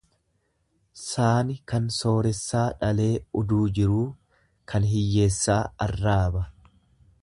[0.99, 3.13] Saani kan sooressaa dhalee
[3.43, 4.03] uduu jiruu
[4.73, 6.45] kan hiyyeessaa arraaba.